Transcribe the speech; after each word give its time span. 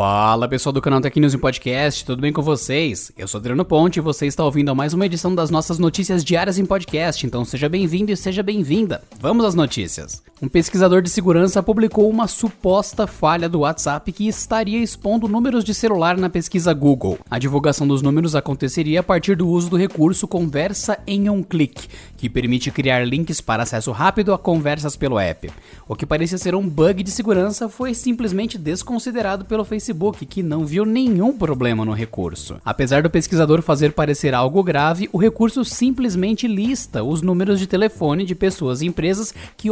Fala 0.00 0.48
pessoal 0.48 0.72
do 0.72 0.80
canal 0.80 1.00
Tech 1.00 1.20
News 1.20 1.34
em 1.34 1.38
Podcast, 1.38 2.06
tudo 2.06 2.22
bem 2.22 2.32
com 2.32 2.40
vocês? 2.40 3.12
Eu 3.18 3.28
sou 3.28 3.38
Adriano 3.38 3.64
Ponte 3.64 3.98
e 3.98 4.00
você 4.00 4.26
está 4.26 4.42
ouvindo 4.42 4.70
a 4.70 4.74
mais 4.74 4.94
uma 4.94 5.04
edição 5.04 5.34
das 5.34 5.50
nossas 5.50 5.78
notícias 5.78 6.24
diárias 6.24 6.58
em 6.58 6.64
podcast, 6.64 7.26
então 7.26 7.44
seja 7.44 7.68
bem-vindo 7.68 8.10
e 8.10 8.16
seja 8.16 8.42
bem-vinda. 8.42 9.02
Vamos 9.20 9.44
às 9.44 9.54
notícias. 9.54 10.22
Um 10.42 10.48
pesquisador 10.48 11.02
de 11.02 11.10
segurança 11.10 11.62
publicou 11.62 12.08
uma 12.08 12.26
suposta 12.26 13.06
falha 13.06 13.46
do 13.46 13.58
WhatsApp 13.58 14.10
que 14.10 14.26
estaria 14.26 14.78
expondo 14.78 15.28
números 15.28 15.62
de 15.62 15.74
celular 15.74 16.16
na 16.16 16.30
pesquisa 16.30 16.72
Google. 16.72 17.18
A 17.30 17.38
divulgação 17.38 17.86
dos 17.86 18.00
números 18.00 18.34
aconteceria 18.34 19.00
a 19.00 19.02
partir 19.02 19.36
do 19.36 19.46
uso 19.46 19.68
do 19.68 19.76
recurso 19.76 20.26
Conversa 20.26 20.98
em 21.06 21.28
um 21.28 21.42
clique, 21.42 21.88
que 22.16 22.30
permite 22.30 22.70
criar 22.70 23.06
links 23.06 23.42
para 23.42 23.64
acesso 23.64 23.92
rápido 23.92 24.32
a 24.32 24.38
conversas 24.38 24.96
pelo 24.96 25.18
app. 25.18 25.50
O 25.86 25.94
que 25.94 26.06
parecia 26.06 26.38
ser 26.38 26.54
um 26.54 26.66
bug 26.66 27.02
de 27.02 27.10
segurança 27.10 27.68
foi 27.68 27.92
simplesmente 27.92 28.56
desconsiderado 28.56 29.44
pelo 29.44 29.62
Facebook 29.62 30.24
que 30.24 30.42
não 30.42 30.64
viu 30.64 30.86
nenhum 30.86 31.36
problema 31.36 31.84
no 31.84 31.92
recurso. 31.92 32.56
Apesar 32.64 33.02
do 33.02 33.10
pesquisador 33.10 33.60
fazer 33.60 33.92
parecer 33.92 34.32
algo 34.32 34.62
grave, 34.62 35.06
o 35.12 35.18
recurso 35.18 35.66
simplesmente 35.66 36.48
lista 36.48 37.04
os 37.04 37.20
números 37.20 37.58
de 37.58 37.66
telefone 37.66 38.24
de 38.24 38.34
pessoas 38.34 38.80
e 38.80 38.86
empresas 38.86 39.34
que 39.54 39.70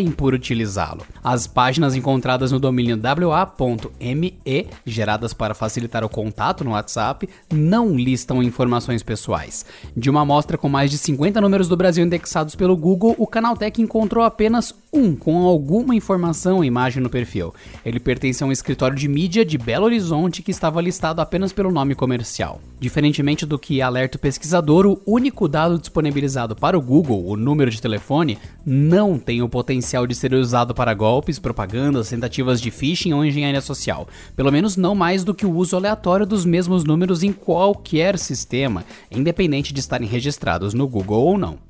optarem 0.00 0.10
por 0.10 0.34
utilizá-lo. 0.34 1.02
As 1.22 1.46
páginas 1.46 1.94
encontradas 1.94 2.50
no 2.50 2.58
domínio 2.58 2.98
wa.me, 3.00 4.38
geradas 4.84 5.32
para 5.32 5.54
facilitar 5.54 6.04
o 6.04 6.08
contato 6.08 6.64
no 6.64 6.72
WhatsApp, 6.72 7.28
não 7.52 7.94
listam 7.94 8.42
informações 8.42 9.02
pessoais. 9.02 9.64
De 9.96 10.08
uma 10.08 10.22
amostra 10.22 10.56
com 10.56 10.68
mais 10.68 10.90
de 10.90 10.98
50 10.98 11.40
números 11.40 11.68
do 11.68 11.76
Brasil 11.76 12.04
indexados 12.04 12.54
pelo 12.54 12.76
Google, 12.76 13.14
o 13.18 13.26
Canaltech 13.26 13.80
encontrou 13.80 14.24
apenas 14.24 14.74
um 14.92 15.14
com 15.14 15.46
alguma 15.46 15.94
informação 15.94 16.56
ou 16.56 16.64
imagem 16.64 17.02
no 17.02 17.10
perfil. 17.10 17.54
Ele 17.84 18.00
pertence 18.00 18.42
a 18.42 18.46
um 18.46 18.52
escritório 18.52 18.96
de 18.96 19.06
mídia 19.06 19.30
mídia 19.30 19.44
de 19.44 19.58
Belo 19.58 19.84
Horizonte 19.84 20.42
que 20.42 20.50
estava 20.50 20.80
listado 20.80 21.20
apenas 21.20 21.52
pelo 21.52 21.70
nome 21.70 21.94
comercial. 21.94 22.60
Diferentemente 22.80 23.46
do 23.46 23.58
que 23.58 23.82
alerta 23.82 24.16
o 24.16 24.20
pesquisador, 24.20 24.86
o 24.86 25.00
único 25.06 25.46
dado 25.46 25.78
disponibilizado 25.78 26.56
para 26.56 26.78
o 26.78 26.80
Google, 26.80 27.26
o 27.26 27.36
número 27.36 27.70
de 27.70 27.80
telefone, 27.80 28.38
não 28.64 29.18
tem 29.18 29.42
o 29.42 29.48
potencial 29.48 29.89
de 30.06 30.14
ser 30.14 30.32
usado 30.34 30.74
para 30.74 30.94
golpes, 30.94 31.38
propagandas, 31.38 32.08
tentativas 32.08 32.60
de 32.60 32.70
phishing 32.70 33.12
ou 33.12 33.24
engenharia 33.24 33.60
social. 33.60 34.08
Pelo 34.36 34.52
menos 34.52 34.76
não 34.76 34.94
mais 34.94 35.24
do 35.24 35.34
que 35.34 35.46
o 35.46 35.54
uso 35.54 35.76
aleatório 35.76 36.26
dos 36.26 36.44
mesmos 36.44 36.84
números 36.84 37.22
em 37.22 37.32
qualquer 37.32 38.18
sistema, 38.18 38.84
independente 39.10 39.72
de 39.72 39.80
estarem 39.80 40.08
registrados 40.08 40.74
no 40.74 40.86
Google 40.86 41.24
ou 41.24 41.38
não. 41.38 41.69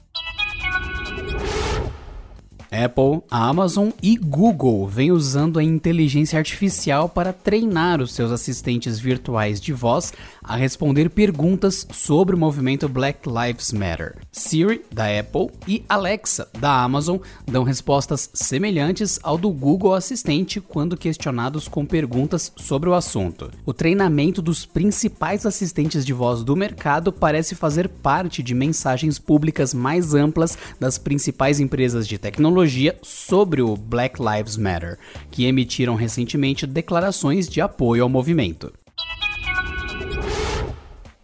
Apple, 2.70 3.22
Amazon 3.28 3.88
e 4.00 4.16
Google 4.16 4.86
vêm 4.86 5.10
usando 5.10 5.58
a 5.58 5.64
inteligência 5.64 6.38
artificial 6.38 7.08
para 7.08 7.32
treinar 7.32 8.00
os 8.00 8.12
seus 8.12 8.30
assistentes 8.30 8.98
virtuais 8.98 9.60
de 9.60 9.72
voz 9.72 10.12
a 10.42 10.54
responder 10.54 11.10
perguntas 11.10 11.86
sobre 11.92 12.34
o 12.34 12.38
movimento 12.38 12.88
Black 12.88 13.28
Lives 13.28 13.72
Matter. 13.72 14.18
Siri, 14.30 14.82
da 14.92 15.06
Apple, 15.18 15.48
e 15.66 15.84
Alexa, 15.88 16.48
da 16.58 16.82
Amazon, 16.82 17.18
dão 17.44 17.64
respostas 17.64 18.30
semelhantes 18.32 19.18
ao 19.22 19.36
do 19.36 19.50
Google 19.50 19.94
Assistente 19.94 20.60
quando 20.60 20.96
questionados 20.96 21.66
com 21.66 21.84
perguntas 21.84 22.52
sobre 22.56 22.88
o 22.88 22.94
assunto. 22.94 23.50
O 23.66 23.72
treinamento 23.72 24.40
dos 24.40 24.64
principais 24.64 25.44
assistentes 25.44 26.06
de 26.06 26.12
voz 26.12 26.44
do 26.44 26.54
mercado 26.54 27.12
parece 27.12 27.56
fazer 27.56 27.88
parte 27.88 28.42
de 28.44 28.54
mensagens 28.54 29.18
públicas 29.18 29.74
mais 29.74 30.14
amplas 30.14 30.56
das 30.78 30.98
principais 30.98 31.58
empresas 31.58 32.06
de 32.06 32.16
tecnologia 32.16 32.59
tecnologia 32.60 32.98
sobre 33.02 33.62
o 33.62 33.74
Black 33.76 34.20
Lives 34.20 34.56
Matter, 34.56 34.98
que 35.30 35.46
emitiram 35.46 35.94
recentemente 35.94 36.66
declarações 36.66 37.48
de 37.48 37.60
apoio 37.60 38.02
ao 38.02 38.08
movimento. 38.08 38.72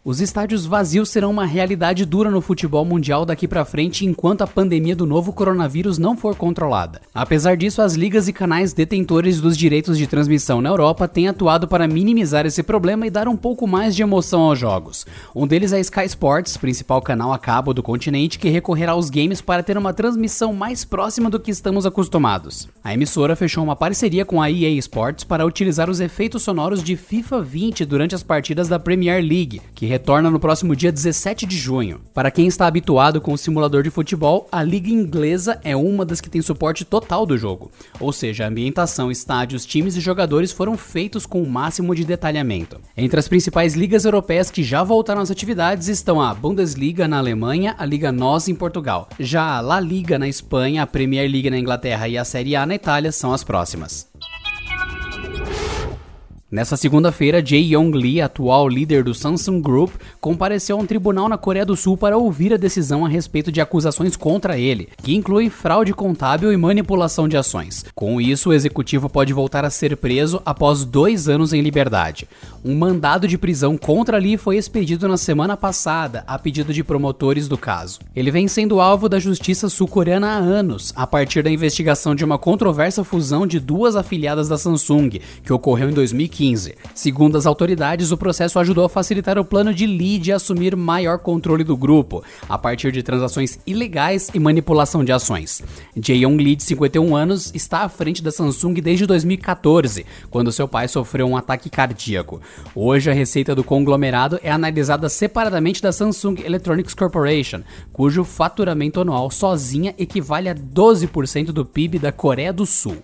Os 0.09 0.21
estádios 0.21 0.65
vazios 0.65 1.09
serão 1.09 1.33
uma 1.33 1.45
realidade 1.45 2.07
dura 2.07 2.31
no 2.31 2.41
futebol 2.41 2.85
mundial 2.85 3.27
daqui 3.27 3.49
para 3.49 3.65
frente 3.65 4.07
enquanto 4.07 4.43
a 4.43 4.47
pandemia 4.47 4.95
do 4.95 5.05
novo 5.05 5.33
coronavírus 5.33 5.99
não 5.99 6.17
for 6.17 6.37
controlada. 6.37 7.01
Apesar 7.13 7.57
disso, 7.57 7.83
as 7.83 7.95
ligas 7.95 8.29
e 8.29 8.33
canais 8.33 8.73
detentores 8.73 9.41
dos 9.41 9.59
direitos 9.59 9.99
de 9.99 10.07
transmissão 10.07 10.61
na 10.61 10.69
Europa 10.69 11.09
têm 11.09 11.27
atuado 11.27 11.67
para 11.67 11.89
minimizar 11.89 12.47
esse 12.47 12.63
problema 12.63 13.05
e 13.05 13.11
dar 13.11 13.27
um 13.27 13.37
pouco 13.37 13.67
mais 13.67 13.97
de 13.97 14.03
emoção 14.03 14.43
aos 14.43 14.57
jogos. 14.57 15.05
Um 15.35 15.45
deles 15.45 15.73
é 15.73 15.79
a 15.79 15.81
Sky 15.81 16.05
Sports, 16.05 16.57
principal 16.57 17.03
canal 17.03 17.33
a 17.33 17.39
cabo 17.41 17.75
do 17.75 17.83
continente, 17.83 18.39
que 18.39 18.49
recorrerá 18.49 18.93
aos 18.93 19.11
games 19.11 19.41
para 19.41 19.65
ter 19.65 19.77
uma 19.77 19.93
transmissão 19.93 20.53
mais 20.53 20.85
próxima 20.85 21.29
do 21.29 21.41
que 21.41 21.51
estamos 21.51 21.85
acostumados. 21.85 22.69
A 22.85 22.95
emissora 22.95 23.35
fechou 23.35 23.65
uma 23.65 23.75
parceria 23.75 24.25
com 24.25 24.41
a 24.41 24.49
EA 24.49 24.71
Sports 24.79 25.25
para 25.25 25.45
utilizar 25.45 25.91
os 25.91 25.99
efeitos 25.99 26.45
sonoros 26.45 26.81
de 26.81 26.95
FIFA 26.97 27.43
20 27.43 27.85
durante 27.85 28.15
as 28.15 28.23
partidas 28.23 28.69
da 28.69 28.79
Premier 28.79 29.21
League, 29.21 29.61
que 29.75 29.96
retorna 29.97 30.31
no 30.31 30.39
próximo 30.39 30.77
dia 30.77 30.93
17 30.93 31.47
de 31.47 31.57
junho. 31.57 32.03
Para 32.13 32.31
quem 32.31 32.47
está 32.47 32.67
habituado 32.67 33.19
com 33.19 33.33
o 33.33 33.39
simulador 33.39 33.83
de 33.83 33.89
futebol, 33.89 34.47
a 34.53 34.63
Liga 34.63 34.91
Inglesa 34.91 35.59
é 35.65 35.75
uma 35.75 36.05
das 36.05 36.21
que 36.21 36.29
tem 36.29 36.43
suporte 36.43 36.85
total 36.85 37.25
do 37.25 37.39
jogo, 37.39 37.71
ou 37.99 38.13
seja, 38.13 38.45
a 38.45 38.49
ambientação, 38.49 39.11
estádios, 39.11 39.65
times 39.65 39.97
e 39.97 40.01
jogadores 40.01 40.53
foram 40.53 40.77
feitos 40.77 41.25
com 41.25 41.43
o 41.43 41.49
máximo 41.49 41.95
de 41.95 42.05
detalhamento. 42.05 42.79
Entre 42.95 43.19
as 43.19 43.27
principais 43.27 43.75
ligas 43.75 44.05
europeias 44.05 44.51
que 44.51 44.63
já 44.63 44.85
voltaram 44.85 45.23
às 45.23 45.31
atividades 45.31 45.89
estão 45.89 46.21
a 46.21 46.35
Bundesliga 46.35 47.09
na 47.09 47.17
Alemanha, 47.17 47.75
a 47.79 47.87
Liga 47.87 48.13
NOS 48.13 48.49
em 48.49 48.55
Portugal. 48.55 49.09
Já 49.19 49.57
a 49.57 49.63
La 49.63 49.81
Liga 49.81 50.19
na 50.19 50.29
Espanha, 50.29 50.83
a 50.83 50.87
Premier 50.87 51.27
League 51.31 51.49
na 51.49 51.59
Inglaterra 51.59 52.07
e 52.07 52.19
a 52.19 52.25
Série 52.25 52.55
A 52.55 52.67
na 52.67 52.75
Itália 52.75 53.11
são 53.11 53.33
as 53.33 53.43
próximas. 53.43 54.15
Nessa 56.57 56.75
segunda-feira, 56.75 57.45
Jae 57.45 57.75
Yong 57.75 57.95
Lee, 57.95 58.19
atual 58.19 58.67
líder 58.67 59.05
do 59.05 59.13
Samsung 59.13 59.61
Group, 59.61 59.91
compareceu 60.19 60.79
a 60.79 60.81
um 60.81 60.87
tribunal 60.87 61.29
na 61.29 61.37
Coreia 61.37 61.67
do 61.67 61.77
Sul 61.77 61.99
para 61.99 62.17
ouvir 62.17 62.55
a 62.55 62.57
decisão 62.57 63.05
a 63.05 63.11
respeito 63.11 63.53
de 63.53 63.61
acusações 63.61 64.17
contra 64.17 64.59
ele, 64.59 64.89
que 65.03 65.15
incluem 65.15 65.51
fraude 65.51 65.93
contábil 65.93 66.51
e 66.51 66.57
manipulação 66.57 67.29
de 67.29 67.37
ações. 67.37 67.85
Com 67.95 68.19
isso, 68.23 68.49
o 68.49 68.53
executivo 68.55 69.11
pode 69.11 69.35
voltar 69.35 69.67
a 69.67 69.71
ser 69.71 69.99
preso 69.99 70.41
após 70.47 70.83
dois 70.83 71.29
anos 71.29 71.53
em 71.53 71.61
liberdade. 71.61 72.27
Um 72.65 72.75
mandado 72.75 73.29
de 73.29 73.37
prisão 73.37 73.77
contra 73.77 74.17
Lee 74.17 74.39
foi 74.39 74.57
expedido 74.57 75.07
na 75.07 75.19
semana 75.19 75.59
passada, 75.59 76.25
a 76.27 76.39
pedido 76.39 76.73
de 76.73 76.83
promotores 76.83 77.49
do 77.49 77.59
caso. 77.59 77.99
Ele 78.17 78.31
vem 78.31 78.49
sendo 78.49 78.81
alvo 78.81 79.11
da 79.11 79.19
justiça 79.19 79.69
sul-coreana 79.69 80.29
há 80.29 80.39
anos, 80.39 80.91
a 80.97 81.07
partir 81.07 81.43
da 81.43 81.51
investigação 81.51 82.15
de 82.15 82.25
uma 82.25 82.39
controversa 82.39 83.05
fusão 83.05 83.47
de 83.47 83.61
duas 83.61 83.95
afiliadas 83.95 84.49
da 84.49 84.57
Samsung, 84.57 85.21
que 85.45 85.53
ocorreu 85.53 85.91
em 85.91 85.93
2015 85.93 86.46
2015. 86.47 86.75
Segundo 86.95 87.37
as 87.37 87.47
autoridades, 87.47 88.13
o 88.13 88.17
processo 88.17 88.59
ajudou 88.59 88.85
a 88.85 88.89
facilitar 88.89 89.39
o 89.39 89.45
plano 89.45 89.75
de 89.75 89.87
Lee 89.87 90.19
de 90.19 90.33
assumir 90.33 90.77
maior 90.77 91.19
controle 91.19 91.65
do 91.65 91.77
grupo, 91.77 92.23
a 92.49 92.57
partir 92.57 92.93
de 92.93 93.03
transações 93.03 93.59
ilegais 93.67 94.31
e 94.33 94.39
manipulação 94.39 95.05
de 95.05 95.13
ações. 95.13 95.63
Jae-Yong 95.97 96.43
Lee, 96.43 96.57
de 96.57 96.63
51 96.63 97.17
anos, 97.17 97.53
está 97.55 97.81
à 97.81 97.89
frente 97.89 98.23
da 98.23 98.31
Samsung 98.31 98.75
desde 98.75 99.07
2014, 99.07 100.07
quando 100.31 100.53
seu 100.53 100.69
pai 100.69 100.89
sofreu 100.89 101.27
um 101.27 101.37
ataque 101.37 101.69
cardíaco. 101.69 102.41
Hoje, 102.75 103.11
a 103.11 103.15
receita 103.15 103.55
do 103.55 103.65
conglomerado 103.65 104.39
é 104.43 104.51
analisada 104.51 105.09
separadamente 105.09 105.83
da 105.83 105.93
Samsung 105.93 106.37
Electronics 106.45 106.95
Corporation, 106.95 107.63
cujo 107.93 108.25
faturamento 108.25 109.01
anual 109.01 109.31
sozinha 109.31 109.95
equivale 109.99 110.49
a 110.49 110.55
12% 110.55 111.47
do 111.47 111.65
PIB 111.65 111.99
da 111.99 112.13
Coreia 112.13 112.53
do 112.53 112.67
Sul. 112.67 112.97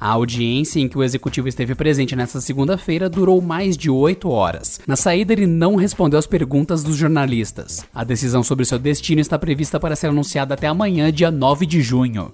A 0.00 0.10
audiência 0.10 0.78
em 0.78 0.88
que 0.88 0.96
o 0.96 1.02
executivo 1.02 1.48
esteve 1.48 1.74
presente 1.74 2.14
nesta 2.14 2.40
segunda-feira 2.40 3.10
durou 3.10 3.40
mais 3.42 3.76
de 3.76 3.90
oito 3.90 4.30
horas. 4.30 4.80
Na 4.86 4.94
saída, 4.94 5.32
ele 5.32 5.46
não 5.46 5.74
respondeu 5.74 6.18
às 6.18 6.26
perguntas 6.26 6.84
dos 6.84 6.96
jornalistas. 6.96 7.84
A 7.92 8.04
decisão 8.04 8.44
sobre 8.44 8.64
seu 8.64 8.78
destino 8.78 9.20
está 9.20 9.36
prevista 9.36 9.80
para 9.80 9.96
ser 9.96 10.06
anunciada 10.06 10.54
até 10.54 10.68
amanhã, 10.68 11.12
dia 11.12 11.32
9 11.32 11.66
de 11.66 11.82
junho. 11.82 12.32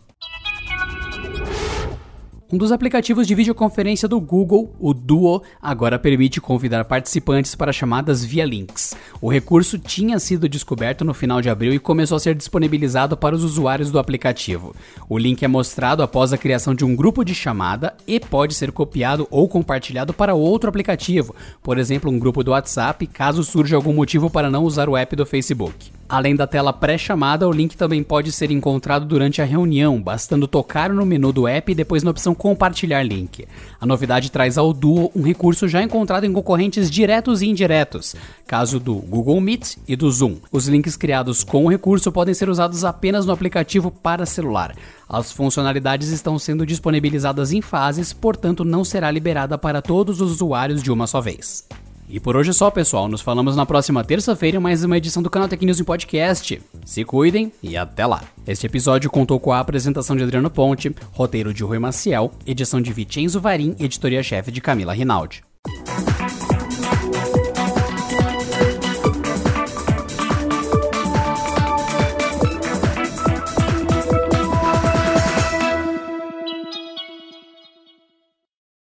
Um 2.54 2.56
dos 2.56 2.70
aplicativos 2.70 3.26
de 3.26 3.34
videoconferência 3.34 4.06
do 4.06 4.20
Google, 4.20 4.72
o 4.78 4.94
Duo, 4.94 5.42
agora 5.60 5.98
permite 5.98 6.40
convidar 6.40 6.84
participantes 6.84 7.56
para 7.56 7.72
chamadas 7.72 8.24
via 8.24 8.44
links. 8.44 8.94
O 9.20 9.28
recurso 9.28 9.76
tinha 9.76 10.20
sido 10.20 10.48
descoberto 10.48 11.04
no 11.04 11.12
final 11.12 11.42
de 11.42 11.50
abril 11.50 11.74
e 11.74 11.80
começou 11.80 12.14
a 12.14 12.20
ser 12.20 12.32
disponibilizado 12.36 13.16
para 13.16 13.34
os 13.34 13.42
usuários 13.42 13.90
do 13.90 13.98
aplicativo. 13.98 14.72
O 15.08 15.18
link 15.18 15.42
é 15.42 15.48
mostrado 15.48 16.00
após 16.00 16.32
a 16.32 16.38
criação 16.38 16.76
de 16.76 16.84
um 16.84 16.94
grupo 16.94 17.24
de 17.24 17.34
chamada 17.34 17.96
e 18.06 18.20
pode 18.20 18.54
ser 18.54 18.70
copiado 18.70 19.26
ou 19.32 19.48
compartilhado 19.48 20.14
para 20.14 20.32
outro 20.32 20.68
aplicativo, 20.68 21.34
por 21.60 21.76
exemplo, 21.76 22.08
um 22.08 22.20
grupo 22.20 22.44
do 22.44 22.52
WhatsApp, 22.52 23.04
caso 23.08 23.42
surja 23.42 23.74
algum 23.74 23.92
motivo 23.92 24.30
para 24.30 24.48
não 24.48 24.62
usar 24.62 24.88
o 24.88 24.96
app 24.96 25.16
do 25.16 25.26
Facebook. 25.26 25.90
Além 26.06 26.36
da 26.36 26.46
tela 26.46 26.72
pré-chamada, 26.72 27.48
o 27.48 27.52
link 27.52 27.76
também 27.76 28.02
pode 28.02 28.30
ser 28.30 28.50
encontrado 28.50 29.06
durante 29.06 29.40
a 29.40 29.44
reunião, 29.44 30.00
bastando 30.00 30.46
tocar 30.46 30.92
no 30.92 31.04
menu 31.06 31.32
do 31.32 31.48
app 31.48 31.72
e 31.72 31.74
depois 31.74 32.02
na 32.02 32.10
opção 32.10 32.34
compartilhar 32.34 33.02
link. 33.02 33.46
A 33.80 33.86
novidade 33.86 34.30
traz 34.30 34.58
ao 34.58 34.72
Duo 34.72 35.10
um 35.16 35.22
recurso 35.22 35.66
já 35.66 35.82
encontrado 35.82 36.24
em 36.24 36.32
concorrentes 36.32 36.90
diretos 36.90 37.40
e 37.40 37.46
indiretos, 37.46 38.14
caso 38.46 38.78
do 38.78 38.96
Google 38.96 39.40
Meet 39.40 39.76
e 39.88 39.96
do 39.96 40.10
Zoom. 40.10 40.36
Os 40.52 40.68
links 40.68 40.96
criados 40.96 41.42
com 41.42 41.64
o 41.64 41.70
recurso 41.70 42.12
podem 42.12 42.34
ser 42.34 42.50
usados 42.50 42.84
apenas 42.84 43.24
no 43.24 43.32
aplicativo 43.32 43.90
para 43.90 44.26
celular. 44.26 44.74
As 45.08 45.32
funcionalidades 45.32 46.10
estão 46.10 46.38
sendo 46.38 46.66
disponibilizadas 46.66 47.50
em 47.50 47.62
fases, 47.62 48.12
portanto 48.12 48.62
não 48.62 48.84
será 48.84 49.10
liberada 49.10 49.56
para 49.56 49.80
todos 49.80 50.20
os 50.20 50.32
usuários 50.32 50.82
de 50.82 50.92
uma 50.92 51.06
só 51.06 51.20
vez. 51.20 51.66
E 52.08 52.20
por 52.20 52.36
hoje 52.36 52.50
é 52.50 52.52
só, 52.52 52.70
pessoal. 52.70 53.08
Nos 53.08 53.20
falamos 53.20 53.56
na 53.56 53.64
próxima 53.66 54.04
terça-feira 54.04 54.58
em 54.58 54.60
mais 54.60 54.84
uma 54.84 54.96
edição 54.96 55.22
do 55.22 55.30
canal 55.30 55.48
Tech 55.48 55.64
News 55.64 55.80
em 55.80 55.84
Podcast. 55.84 56.60
Se 56.84 57.04
cuidem 57.04 57.52
e 57.62 57.76
até 57.76 58.06
lá. 58.06 58.22
Este 58.46 58.66
episódio 58.66 59.10
contou 59.10 59.40
com 59.40 59.52
a 59.52 59.60
apresentação 59.60 60.14
de 60.14 60.22
Adriano 60.22 60.50
Ponte, 60.50 60.94
roteiro 61.12 61.52
de 61.52 61.64
Rui 61.64 61.78
Maciel, 61.78 62.32
edição 62.46 62.80
de 62.80 62.92
Vicenzo 62.92 63.40
Varim 63.40 63.74
e 63.78 63.84
editoria-chefe 63.84 64.52
de 64.52 64.60
Camila 64.60 64.92
Rinaldi. 64.92 65.42